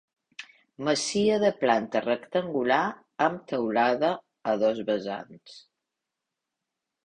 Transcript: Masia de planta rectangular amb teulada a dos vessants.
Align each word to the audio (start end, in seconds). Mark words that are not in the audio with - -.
Masia 0.87 1.35
de 1.43 1.51
planta 1.63 2.01
rectangular 2.07 2.81
amb 3.27 3.45
teulada 3.53 4.13
a 4.55 4.59
dos 4.67 4.85
vessants. 4.93 5.63